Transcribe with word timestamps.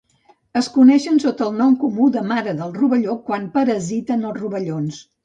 Es 0.59 0.67
coneixen 0.77 1.19
sota 1.23 1.45
el 1.49 1.59
nom 1.59 1.75
comú 1.83 2.07
de 2.15 2.23
mare 2.31 2.55
del 2.63 2.73
rovelló 2.79 3.19
quan 3.29 3.47
parasiten 3.59 4.25
els 4.31 4.41
rovellons. 4.41 4.99